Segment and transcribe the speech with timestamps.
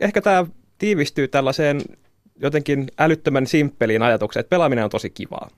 [0.00, 0.46] ehkä tämä
[0.78, 1.80] tiivistyy tällaiseen
[2.40, 5.50] jotenkin älyttömän simppeliin ajatukseen, että pelaaminen on tosi kivaa.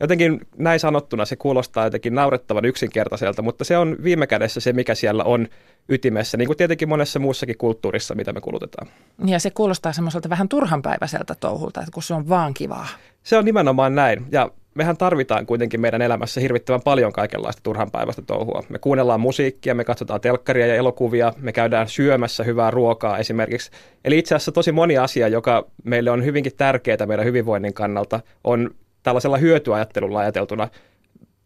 [0.00, 4.94] Jotenkin näin sanottuna se kuulostaa jotenkin naurettavan yksinkertaiselta, mutta se on viime kädessä se, mikä
[4.94, 5.48] siellä on
[5.88, 8.88] ytimessä, niin kuin tietenkin monessa muussakin kulttuurissa, mitä me kulutetaan.
[9.26, 12.88] Ja se kuulostaa semmoiselta vähän turhanpäiväiseltä touhulta, että kun se on vaan kivaa.
[13.22, 14.26] Se on nimenomaan näin.
[14.32, 18.62] Ja mehän tarvitaan kuitenkin meidän elämässä hirvittävän paljon kaikenlaista turhanpäiväistä touhua.
[18.68, 23.70] Me kuunnellaan musiikkia, me katsotaan telkkaria ja elokuvia, me käydään syömässä hyvää ruokaa esimerkiksi.
[24.04, 28.70] Eli itse asiassa tosi moni asia, joka meille on hyvinkin tärkeää meidän hyvinvoinnin kannalta, on
[29.02, 30.68] tällaisella hyötyajattelulla ajateltuna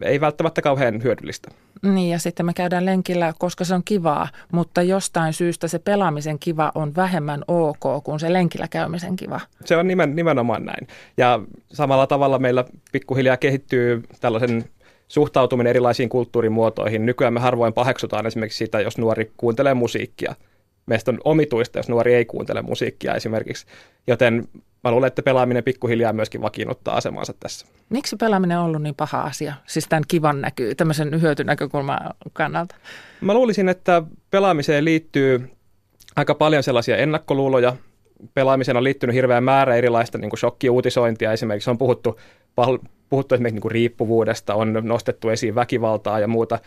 [0.01, 1.51] ei välttämättä kauhean hyödyllistä.
[1.83, 6.39] Niin ja sitten me käydään lenkillä, koska se on kivaa, mutta jostain syystä se pelaamisen
[6.39, 9.41] kiva on vähemmän ok kuin se lenkillä käymisen kiva.
[9.65, 10.89] Se on nimen, nimenomaan näin.
[11.17, 11.41] Ja
[11.73, 14.65] samalla tavalla meillä pikkuhiljaa kehittyy tällaisen
[15.09, 17.07] suhtautuminen erilaisiin kulttuurimuotoihin.
[17.07, 20.35] Nykyään me harvoin paheksutaan esimerkiksi sitä, jos nuori kuuntelee musiikkia.
[20.87, 23.67] Meistä on omituista, jos nuori ei kuuntele musiikkia esimerkiksi.
[24.07, 24.49] Joten
[24.87, 27.67] mä luulen, että pelaaminen pikkuhiljaa myöskin vakiinnuttaa asemansa tässä.
[27.89, 29.55] Miksi pelaaminen on ollut niin paha asia?
[29.67, 31.99] Siis tämän kivan näkyy, tämmöisen hyötynäkökulman
[32.33, 32.75] kannalta.
[33.21, 35.51] Mä luulisin, että pelaamiseen liittyy
[36.17, 37.77] aika paljon sellaisia ennakkoluuloja.
[38.35, 41.33] Pelaamiseen on liittynyt hirveän määrä erilaista niin shokkiuutisointia.
[41.33, 42.21] Esimerkiksi on puhuttu,
[43.09, 46.59] puhuttu esimerkiksi niin riippuvuudesta, on nostettu esiin väkivaltaa ja muuta.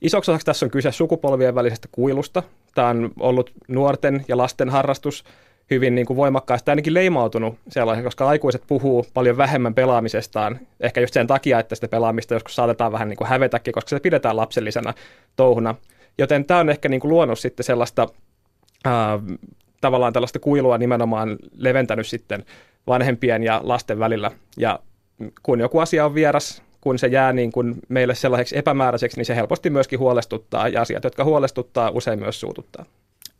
[0.00, 2.42] Isoksi osaksi tässä on kyse sukupolvien välisestä kuilusta.
[2.74, 5.24] Tämä on ollut nuorten ja lasten harrastus
[5.70, 11.14] hyvin niin kuin voimakkaasti, ainakin leimautunut sellaisen, koska aikuiset puhuu paljon vähemmän pelaamisestaan, ehkä just
[11.14, 14.94] sen takia, että sitä pelaamista joskus saatetaan vähän niin kuin hävetäkin, koska se pidetään lapsellisena
[15.36, 15.74] touhuna.
[16.18, 18.08] Joten tämä on ehkä niin kuin luonut sitten sellaista
[18.84, 19.18] ää,
[19.80, 22.44] tavallaan tällaista kuilua nimenomaan leventänyt sitten
[22.86, 24.30] vanhempien ja lasten välillä.
[24.56, 24.78] Ja
[25.42, 29.36] kun joku asia on vieras, kun se jää niin kuin meille sellaiseksi epämääräiseksi, niin se
[29.36, 32.84] helposti myöskin huolestuttaa ja asiat, jotka huolestuttaa, usein myös suututtaa.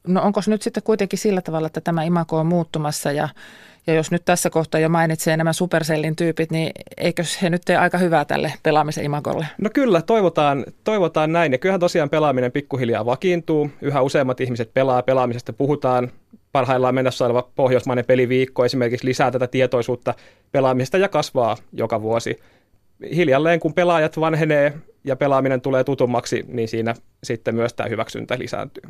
[0.09, 3.29] No onko se nyt sitten kuitenkin sillä tavalla, että tämä imako on muuttumassa ja,
[3.87, 7.77] ja jos nyt tässä kohtaa jo mainitsee nämä Supercellin tyypit, niin eikö he nyt tee
[7.77, 9.47] aika hyvää tälle pelaamisen imakolle?
[9.59, 11.53] No kyllä, toivotaan, toivotaan näin.
[11.53, 13.71] Ja kyllähän tosiaan pelaaminen pikkuhiljaa vakiintuu.
[13.83, 16.11] Yhä useammat ihmiset pelaa, pelaamisesta puhutaan.
[16.53, 20.15] Parhaillaan mennessä oleva pohjoismainen peliviikko esimerkiksi lisää tätä tietoisuutta
[20.53, 22.39] pelaamisesta ja kasvaa joka vuosi.
[23.15, 24.75] Hiljalleen kun pelaajat vanhenee
[25.05, 28.83] ja pelaaminen tulee tutummaksi, niin siinä sitten myös tämä hyväksyntä lisääntyy.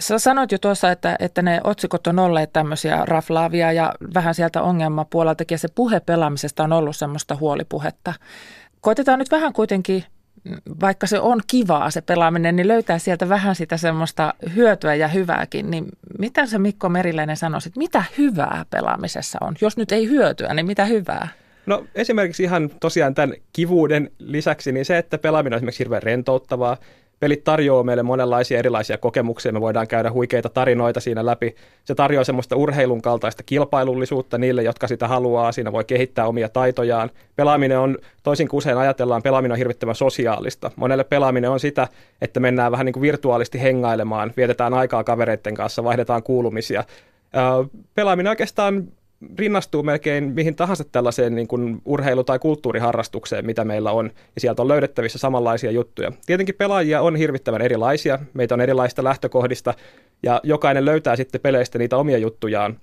[0.00, 4.62] Sä sanoit jo tuossa, että, että ne otsikot on olleet tämmöisiä raflaavia ja vähän sieltä
[4.62, 8.14] ongelmapuoleltakin ja se puhe pelaamisesta on ollut semmoista huolipuhetta.
[8.80, 10.04] Koitetaan nyt vähän kuitenkin,
[10.80, 15.70] vaikka se on kivaa se pelaaminen, niin löytää sieltä vähän sitä semmoista hyötyä ja hyvääkin.
[15.70, 15.86] Niin
[16.18, 19.54] mitä sä Mikko Meriläinen sanoisit, mitä hyvää pelaamisessa on?
[19.60, 21.28] Jos nyt ei hyötyä, niin mitä hyvää?
[21.66, 26.76] No esimerkiksi ihan tosiaan tämän kivuuden lisäksi, niin se, että pelaaminen on esimerkiksi hirveän rentouttavaa,
[27.20, 29.52] pelit tarjoaa meille monenlaisia erilaisia kokemuksia.
[29.52, 31.54] Me voidaan käydä huikeita tarinoita siinä läpi.
[31.84, 35.52] Se tarjoaa semmoista urheilun kaltaista kilpailullisuutta niille, jotka sitä haluaa.
[35.52, 37.10] Siinä voi kehittää omia taitojaan.
[37.36, 40.70] Pelaaminen on, toisin kuin usein ajatellaan, pelaaminen on hirvittävän sosiaalista.
[40.76, 41.88] Monelle pelaaminen on sitä,
[42.22, 46.84] että mennään vähän niin kuin virtuaalisesti hengailemaan, vietetään aikaa kavereiden kanssa, vaihdetaan kuulumisia.
[47.94, 48.88] Pelaaminen oikeastaan
[49.38, 54.62] rinnastuu melkein mihin tahansa tällaiseen niin kuin urheilu- tai kulttuuriharrastukseen, mitä meillä on, ja sieltä
[54.62, 56.12] on löydettävissä samanlaisia juttuja.
[56.26, 59.74] Tietenkin pelaajia on hirvittävän erilaisia, meitä on erilaista lähtökohdista,
[60.22, 62.80] ja jokainen löytää sitten peleistä niitä omia juttujaan,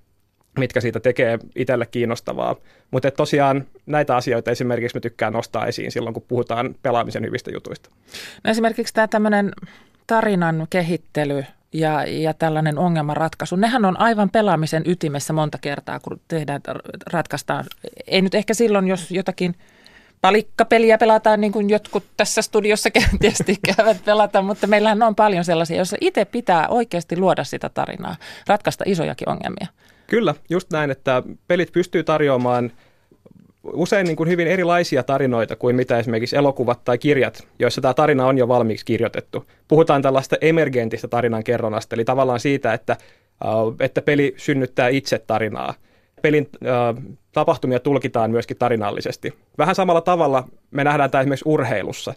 [0.60, 2.56] mitkä siitä tekee itselle kiinnostavaa.
[2.92, 7.90] Mutta tosiaan näitä asioita esimerkiksi me tykkään nostaa esiin silloin, kun puhutaan pelaamisen hyvistä jutuista.
[8.44, 9.52] No esimerkiksi tämä tämmöinen
[10.08, 11.44] tarinan kehittely
[11.76, 13.56] ja, ja tällainen ongelmanratkaisu.
[13.56, 16.62] Nehän on aivan pelaamisen ytimessä monta kertaa, kun tehdään,
[17.12, 17.66] ratkaistaan.
[18.08, 19.56] Ei nyt ehkä silloin, jos jotakin
[20.22, 23.44] palikkapeliä pelataan, niin kuin jotkut tässä studiossa kenties
[23.76, 28.16] käyvät pelata, mutta meillähän on paljon sellaisia, joissa itse pitää oikeasti luoda sitä tarinaa,
[28.48, 29.68] ratkaista isojakin ongelmia.
[30.08, 32.72] Kyllä, just näin, että pelit pystyy tarjoamaan–
[33.74, 38.28] usein niin kuin hyvin erilaisia tarinoita kuin mitä esimerkiksi elokuvat tai kirjat, joissa tämä tarina
[38.28, 39.46] on jo valmiiksi kirjoitettu.
[39.68, 42.98] Puhutaan tällaista emergentistä tarinan kerronnasta, eli tavallaan siitä, että,
[43.80, 45.74] että peli synnyttää itse tarinaa.
[46.22, 46.50] Pelin
[47.32, 49.34] tapahtumia tulkitaan myöskin tarinallisesti.
[49.58, 52.14] Vähän samalla tavalla me nähdään tämä esimerkiksi urheilussa.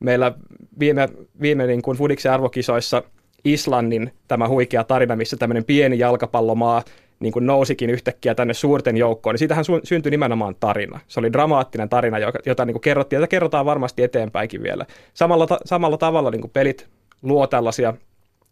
[0.00, 0.32] Meillä
[0.78, 1.08] viime,
[1.40, 3.02] viime niin kuin Fudiksen arvokisoissa
[3.44, 6.82] Islannin tämä huikea tarina, missä tämmöinen pieni jalkapallomaa
[7.20, 11.00] niin kuin nousikin yhtäkkiä tänne suurten joukkoon, niin siitähän syntyi nimenomaan tarina.
[11.08, 14.86] Se oli dramaattinen tarina, jota, jota niin kuin kerrottiin, ja kerrotaan varmasti eteenpäinkin vielä.
[15.14, 16.88] Samalla, ta- samalla tavalla niin kuin pelit
[17.22, 17.94] luo tällaisia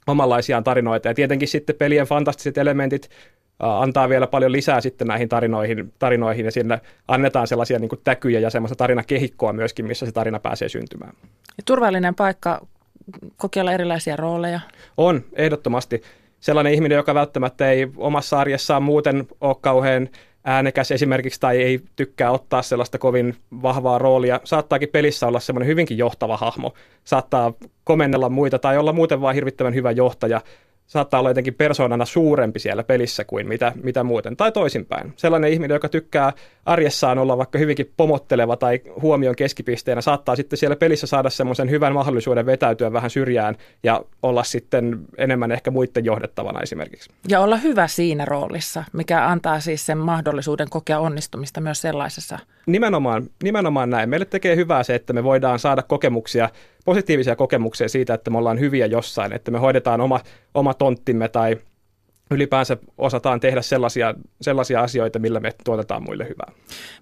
[0.07, 3.09] omanlaisiaan tarinoita, ja tietenkin sitten pelien fantastiset elementit
[3.59, 8.41] antaa vielä paljon lisää sitten näihin tarinoihin, tarinoihin ja sinne annetaan sellaisia niin kuin täkyjä
[8.41, 11.13] ja semmoista tarinakehikkoa myöskin, missä se tarina pääsee syntymään.
[11.57, 12.67] Ja turvallinen paikka
[13.37, 14.61] kokeilla erilaisia rooleja?
[14.97, 16.03] On, ehdottomasti
[16.41, 20.09] sellainen ihminen, joka välttämättä ei omassa arjessaan muuten ole kauhean
[20.45, 25.99] äänekäs esimerkiksi tai ei tykkää ottaa sellaista kovin vahvaa roolia, saattaakin pelissä olla semmoinen hyvinkin
[25.99, 26.75] johtava hahmo.
[27.05, 27.53] Saattaa
[27.85, 30.41] komennella muita tai olla muuten vain hirvittävän hyvä johtaja
[30.91, 35.13] saattaa olla jotenkin persoonana suurempi siellä pelissä kuin mitä, mitä muuten, tai toisinpäin.
[35.17, 36.33] Sellainen ihminen, joka tykkää
[36.67, 41.93] arjessaan olla vaikka hyvinkin pomotteleva tai huomion keskipisteenä, saattaa sitten siellä pelissä saada semmoisen hyvän
[41.93, 47.11] mahdollisuuden vetäytyä vähän syrjään ja olla sitten enemmän ehkä muiden johdettavana esimerkiksi.
[47.29, 52.39] Ja olla hyvä siinä roolissa, mikä antaa siis sen mahdollisuuden kokea onnistumista myös sellaisessa.
[52.67, 54.09] Nimenomaan, nimenomaan näin.
[54.09, 56.49] Meille tekee hyvää se, että me voidaan saada kokemuksia
[56.85, 60.21] positiivisia kokemuksia siitä, että me ollaan hyviä jossain, että me hoidetaan oma,
[60.55, 61.57] oma tonttimme tai
[62.31, 66.53] ylipäänsä osataan tehdä sellaisia, sellaisia asioita, millä me tuotetaan muille hyvää.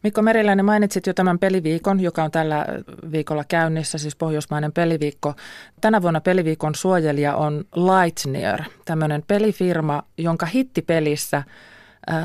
[0.02, 2.66] Mikko Meriläinen, mainitsit jo tämän peliviikon, joka on tällä
[3.12, 5.34] viikolla käynnissä, siis pohjoismainen peliviikko.
[5.80, 11.42] Tänä vuonna peliviikon suojelija on Lightnear, tämmöinen pelifirma, jonka hittipelissä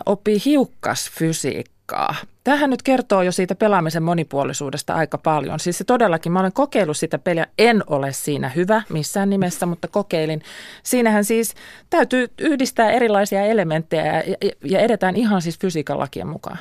[0.05, 2.15] oppii hiukkasfysiikkaa aikaa.
[2.43, 5.59] Tähän nyt kertoo jo siitä pelaamisen monipuolisuudesta aika paljon.
[5.59, 10.41] Siis todellakin, mä olen kokeillut sitä peliä, en ole siinä hyvä missään nimessä, mutta kokeilin.
[10.83, 11.55] Siinähän siis
[11.89, 16.57] täytyy yhdistää erilaisia elementtejä ja, ja edetään ihan siis fysiikan lakien mukaan.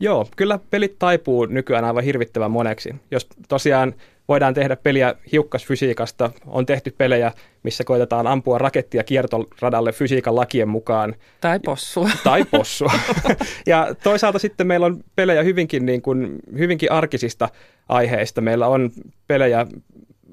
[0.00, 2.94] Joo, kyllä pelit taipuu nykyään aivan hirvittävän moneksi.
[3.10, 3.94] Jos tosiaan
[4.28, 6.30] voidaan tehdä peliä hiukkasfysiikasta.
[6.46, 7.32] On tehty pelejä,
[7.62, 11.14] missä koitetaan ampua rakettia kiertoradalle fysiikan lakien mukaan.
[11.40, 12.10] Tai possua.
[12.24, 12.92] Tai possua.
[13.66, 17.48] ja toisaalta sitten meillä on pelejä hyvinkin, niin kuin, hyvinkin arkisista
[17.88, 18.40] aiheista.
[18.40, 18.90] Meillä on
[19.26, 19.66] pelejä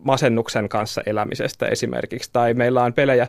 [0.03, 2.29] masennuksen kanssa elämisestä esimerkiksi.
[2.33, 3.27] Tai meillä on pelejä,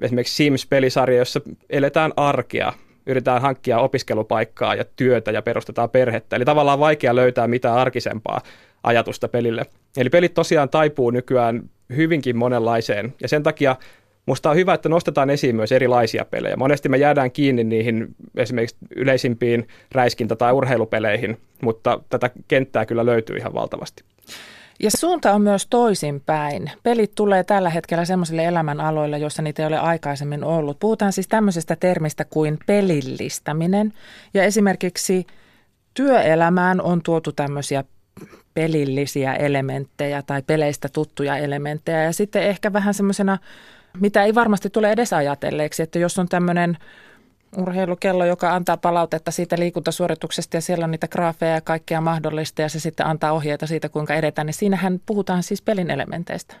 [0.00, 1.40] esimerkiksi Sims-pelisarja, jossa
[1.70, 2.72] eletään arkea
[3.06, 6.36] yritetään hankkia opiskelupaikkaa ja työtä ja perustetaan perhettä.
[6.36, 8.40] Eli tavallaan vaikea löytää mitään arkisempaa
[8.82, 9.66] ajatusta pelille.
[9.96, 11.62] Eli pelit tosiaan taipuu nykyään
[11.96, 13.76] hyvinkin monenlaiseen ja sen takia
[14.26, 16.56] Musta on hyvä, että nostetaan esiin myös erilaisia pelejä.
[16.56, 23.36] Monesti me jäädään kiinni niihin esimerkiksi yleisimpiin räiskintä- tai urheilupeleihin, mutta tätä kenttää kyllä löytyy
[23.36, 24.04] ihan valtavasti.
[24.80, 26.70] Ja suunta on myös toisinpäin.
[26.82, 30.78] Pelit tulee tällä hetkellä sellaisille elämänaloille, joissa niitä ei ole aikaisemmin ollut.
[30.78, 33.92] Puhutaan siis tämmöisestä termistä kuin pelillistäminen.
[34.34, 35.26] Ja esimerkiksi
[35.94, 37.84] työelämään on tuotu tämmöisiä
[38.54, 42.02] pelillisiä elementtejä tai peleistä tuttuja elementtejä.
[42.02, 43.38] Ja sitten ehkä vähän semmoisena,
[44.00, 46.78] mitä ei varmasti tule edes ajatelleeksi, että jos on tämmöinen
[47.56, 52.68] urheilukello, joka antaa palautetta siitä liikuntasuorituksesta ja siellä on niitä graafeja ja kaikkea mahdollista ja
[52.68, 56.54] se sitten antaa ohjeita siitä, kuinka edetään, niin siinähän puhutaan siis pelin elementeistä.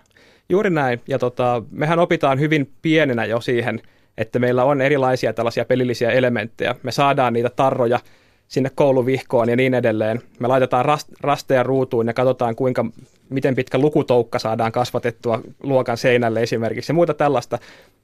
[0.48, 1.00] Juuri näin.
[1.08, 3.80] Ja tota, mehän opitaan hyvin pienenä jo siihen,
[4.18, 6.74] että meillä on erilaisia tällaisia pelillisiä elementtejä.
[6.82, 7.98] Me saadaan niitä tarroja
[8.48, 10.22] sinne kouluvihkoon ja niin edelleen.
[10.38, 10.84] Me laitetaan
[11.20, 12.84] rasteja ruutuun ja katsotaan, kuinka,
[13.32, 17.58] miten pitkä lukutoukka saadaan kasvatettua luokan seinälle esimerkiksi ja muuta tällaista.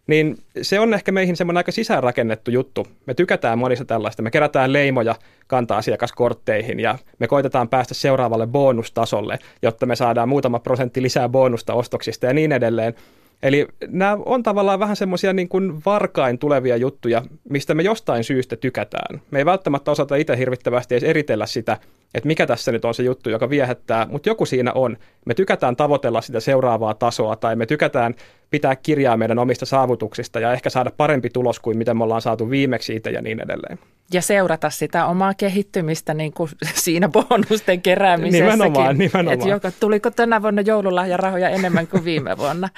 [0.07, 2.87] Niin se on ehkä meihin semmoinen aika sisäänrakennettu juttu.
[3.07, 4.23] Me tykätään monista tällaista.
[4.23, 5.15] Me kerätään leimoja
[5.47, 12.27] kanta-asiakaskortteihin ja me koitetaan päästä seuraavalle bonustasolle, jotta me saadaan muutama prosentti lisää bonusta ostoksista
[12.27, 12.95] ja niin edelleen.
[13.43, 18.56] Eli nämä on tavallaan vähän semmoisia niin kuin varkain tulevia juttuja, mistä me jostain syystä
[18.56, 19.20] tykätään.
[19.31, 21.76] Me ei välttämättä osata itse hirvittävästi edes eritellä sitä,
[22.14, 24.96] että mikä tässä nyt on se juttu, joka viehättää, mutta joku siinä on.
[25.25, 28.14] Me tykätään tavoitella sitä seuraavaa tasoa tai me tykätään
[28.50, 32.50] pitää kirjaa meidän omista saavutuksista ja ehkä saada parempi tulos kuin mitä me ollaan saatu
[32.50, 33.79] viimeksi itse ja niin edelleen.
[34.12, 36.50] Ja seurata sitä omaa kehittymistä niin kuin
[36.85, 38.59] siinä bonusten keräämisessäkin.
[38.59, 39.35] Nimenomaan, nimenomaan.
[39.35, 42.68] Että joka, tuliko tänä vuonna joululahjarahoja enemmän kuin viime vuonna.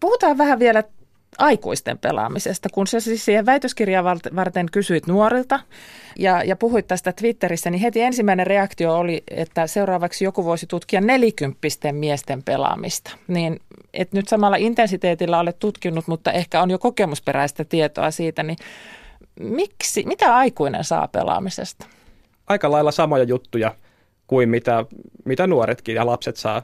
[0.00, 0.82] Puhutaan vähän vielä
[1.38, 4.04] aikuisten pelaamisesta, kun sä siis siihen väitöskirjaa
[4.36, 5.60] varten kysyit nuorilta
[6.18, 11.00] ja, ja puhuit tästä Twitterissä, niin heti ensimmäinen reaktio oli, että seuraavaksi joku voisi tutkia
[11.00, 13.16] nelikymppisten miesten pelaamista.
[13.28, 13.60] Niin
[13.94, 18.58] et nyt samalla intensiteetillä olet tutkinut, mutta ehkä on jo kokemusperäistä tietoa siitä, niin
[19.40, 21.86] miksi, mitä aikuinen saa pelaamisesta?
[22.46, 23.74] Aika lailla samoja juttuja
[24.26, 24.84] kuin mitä,
[25.24, 26.62] mitä nuoretkin ja lapset saa.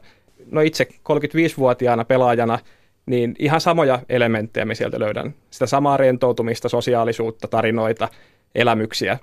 [0.50, 2.58] No itse 35-vuotiaana pelaajana–
[3.06, 5.34] niin ihan samoja elementtejä me sieltä löydän.
[5.50, 8.08] Sitä samaa rentoutumista, sosiaalisuutta, tarinoita,
[8.54, 9.18] elämyksiä.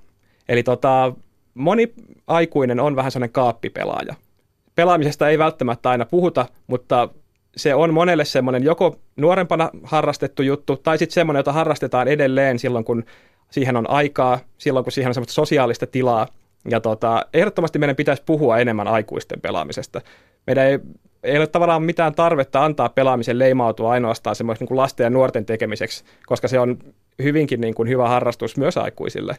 [0.49, 1.13] Eli tota,
[1.53, 1.93] moni
[2.27, 4.15] aikuinen on vähän sellainen kaappipelaaja.
[4.75, 7.09] Pelaamisesta ei välttämättä aina puhuta, mutta
[7.55, 12.85] se on monelle semmoinen joko nuorempana harrastettu juttu, tai sitten semmoinen, jota harrastetaan edelleen silloin,
[12.85, 13.03] kun
[13.51, 16.27] siihen on aikaa, silloin, kun siihen on semmoista sosiaalista tilaa.
[16.69, 20.01] Ja tota, ehdottomasti meidän pitäisi puhua enemmän aikuisten pelaamisesta.
[20.47, 20.79] Meidän ei
[21.23, 26.03] ei ole tavallaan mitään tarvetta antaa pelaamisen leimautua ainoastaan semmoisen niin lasten ja nuorten tekemiseksi,
[26.25, 26.77] koska se on
[27.23, 29.37] hyvinkin niin kuin hyvä harrastus myös aikuisille.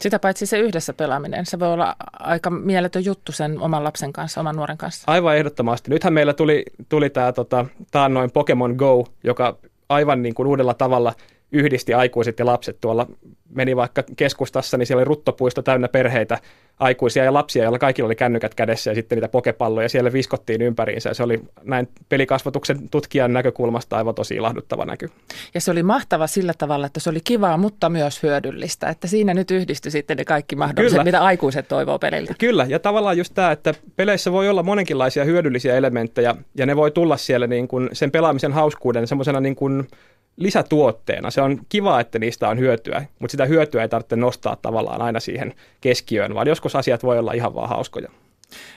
[0.00, 4.40] Sitä paitsi se yhdessä pelaaminen, se voi olla aika mieletön juttu sen oman lapsen kanssa,
[4.40, 5.04] oman nuoren kanssa.
[5.06, 5.90] Aivan ehdottomasti.
[5.90, 11.12] Nythän meillä tuli, tuli tämä tota, taannoin Pokemon Go, joka aivan niin kuin uudella tavalla
[11.54, 12.80] yhdisti aikuiset ja lapset.
[12.80, 13.06] Tuolla
[13.48, 16.38] meni vaikka keskustassa, niin siellä oli ruttopuisto täynnä perheitä,
[16.78, 21.14] aikuisia ja lapsia, joilla kaikilla oli kännykät kädessä ja sitten niitä pokepalloja siellä viskottiin ympäriinsä.
[21.14, 25.10] Se oli näin pelikasvatuksen tutkijan näkökulmasta aivan tosi ilahduttava näky.
[25.54, 28.88] Ja se oli mahtava sillä tavalla, että se oli kivaa, mutta myös hyödyllistä.
[28.88, 31.04] Että siinä nyt yhdistyi sitten ne kaikki mahdolliset, Kyllä.
[31.04, 32.34] mitä aikuiset toivoo peliltä.
[32.38, 36.90] Kyllä, ja tavallaan just tämä, että peleissä voi olla monenkinlaisia hyödyllisiä elementtejä, ja ne voi
[36.90, 39.88] tulla siellä niin kuin sen pelaamisen hauskuuden semmoisena niin kuin
[40.36, 41.30] lisätuotteena.
[41.30, 45.20] Se on kiva, että niistä on hyötyä, mutta sitä hyötyä ei tarvitse nostaa tavallaan aina
[45.20, 48.08] siihen keskiöön, vaan joskus asiat voi olla ihan vaan hauskoja.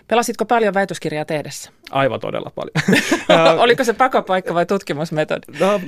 [0.08, 1.72] Pelasitko paljon väitöskirjaa tehdessä?
[1.92, 2.74] Aivan todella paljon.
[3.64, 5.42] Oliko se pakopaikka vai tutkimusmetodi?
[5.60, 5.82] No,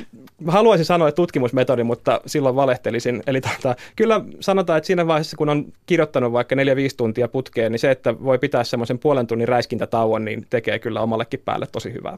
[0.47, 3.23] haluaisin sanoa, että tutkimusmetodi, mutta silloin valehtelisin.
[3.27, 6.59] Eli tota, kyllä sanotaan, että siinä vaiheessa, kun on kirjoittanut vaikka 4-5
[6.97, 11.41] tuntia putkeen, niin se, että voi pitää semmoisen puolen tunnin räiskintätauon, niin tekee kyllä omallekin
[11.45, 12.17] päälle tosi hyvää.